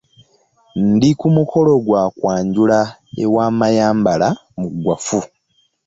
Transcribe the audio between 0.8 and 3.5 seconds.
Ndi ku mukolo gwa kwanjula ewa